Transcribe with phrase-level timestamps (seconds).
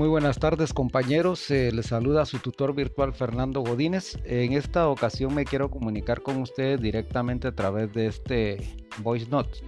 [0.00, 4.16] Muy buenas tardes compañeros, eh, les saluda su tutor virtual Fernando Godínez.
[4.24, 8.56] En esta ocasión me quiero comunicar con ustedes directamente a través de este
[9.02, 9.58] voice note.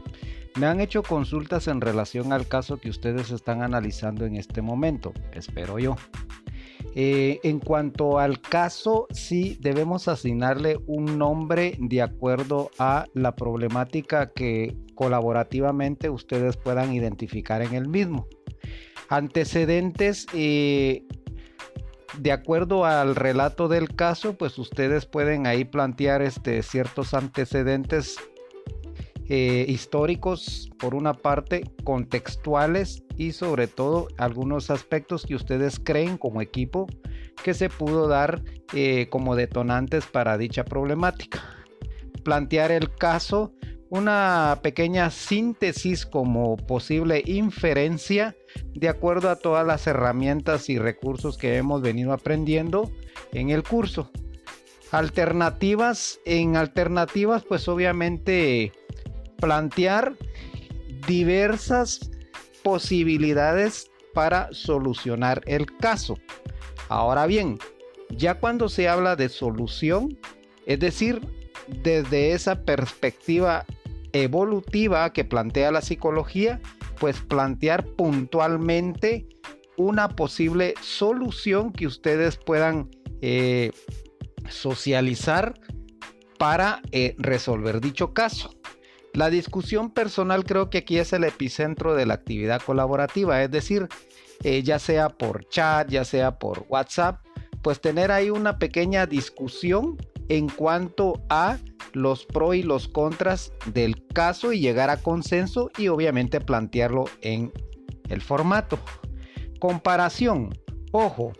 [0.58, 5.12] Me han hecho consultas en relación al caso que ustedes están analizando en este momento,
[5.34, 5.96] espero yo.
[6.94, 14.30] Eh, en cuanto al caso, sí debemos asignarle un nombre de acuerdo a la problemática
[14.30, 18.26] que colaborativamente ustedes puedan identificar en el mismo.
[19.12, 21.04] Antecedentes, de
[22.32, 28.16] acuerdo al relato del caso, pues ustedes pueden ahí plantear este, ciertos antecedentes
[29.28, 36.40] eh, históricos, por una parte, contextuales y sobre todo algunos aspectos que ustedes creen como
[36.40, 36.86] equipo
[37.44, 41.42] que se pudo dar eh, como detonantes para dicha problemática.
[42.24, 43.52] Plantear el caso
[43.92, 48.34] una pequeña síntesis como posible inferencia
[48.72, 52.90] de acuerdo a todas las herramientas y recursos que hemos venido aprendiendo
[53.34, 54.10] en el curso.
[54.92, 58.72] Alternativas, en alternativas pues obviamente
[59.36, 60.14] plantear
[61.06, 62.10] diversas
[62.62, 66.16] posibilidades para solucionar el caso.
[66.88, 67.58] Ahora bien,
[68.08, 70.18] ya cuando se habla de solución,
[70.64, 71.20] es decir,
[71.82, 73.66] desde esa perspectiva
[74.12, 76.60] evolutiva que plantea la psicología,
[76.98, 79.26] pues plantear puntualmente
[79.76, 83.72] una posible solución que ustedes puedan eh,
[84.48, 85.54] socializar
[86.38, 88.50] para eh, resolver dicho caso.
[89.14, 93.88] La discusión personal creo que aquí es el epicentro de la actividad colaborativa, es decir,
[94.42, 97.24] eh, ya sea por chat, ya sea por WhatsApp,
[97.62, 99.96] pues tener ahí una pequeña discusión
[100.28, 101.58] en cuanto a
[101.92, 107.52] los pros y los contras del caso y llegar a consenso y obviamente plantearlo en
[108.08, 108.78] el formato.
[109.58, 110.50] Comparación.
[110.92, 111.32] Ojo,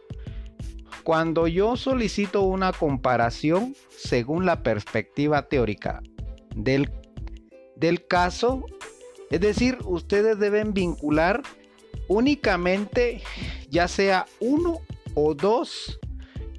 [1.04, 6.02] cuando yo solicito una comparación según la perspectiva teórica
[6.54, 6.90] del,
[7.76, 8.64] del caso,
[9.30, 11.42] es decir, ustedes deben vincular
[12.08, 13.22] únicamente
[13.68, 14.80] ya sea uno
[15.14, 15.98] o dos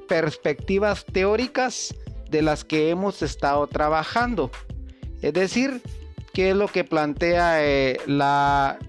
[0.07, 1.95] perspectivas teóricas
[2.33, 4.49] de las que hemos estado trabajando.
[5.21, 5.81] Es decir,
[6.33, 8.79] qué es lo que plantea eh, la,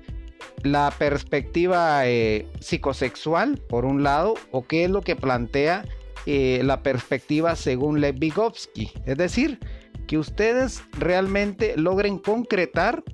[0.63, 5.85] la, perspectiva eh, psicosexual, por un lado, o qué es lo que plantea
[6.25, 8.91] eh, la perspectiva según Lev Vygotsky.
[9.05, 9.61] Es decir,
[10.07, 13.05] que ustedes realmente logren concretar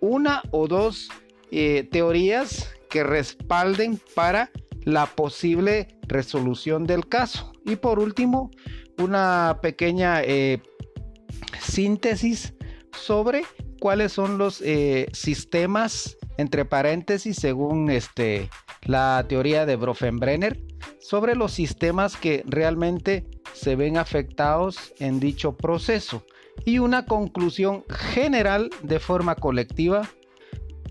[0.00, 1.08] una o dos
[1.90, 4.50] teorías que respalden para
[4.84, 7.52] la posible resolución del caso.
[7.64, 8.50] Y por último,
[8.98, 10.60] una pequeña eh,
[11.60, 12.54] síntesis
[12.92, 13.42] sobre
[13.80, 18.50] cuáles son los eh, sistemas, entre paréntesis, según este,
[18.82, 20.60] la teoría de Brofenbrenner,
[21.00, 26.24] sobre los sistemas que realmente se ven afectados en dicho proceso.
[26.64, 30.08] Y una conclusión general de forma colectiva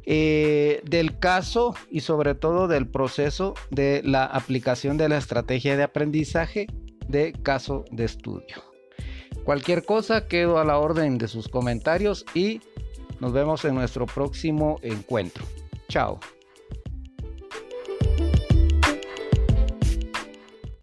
[0.06, 5.84] eh, del caso y sobre todo del proceso de la aplicación de la estrategia de
[5.84, 6.68] aprendizaje
[7.08, 8.64] de caso de estudio.
[9.44, 12.62] Cualquier cosa quedo a la orden de sus comentarios y
[13.20, 15.46] nos vemos en nuestro próximo encuentro.
[15.88, 16.20] Chao.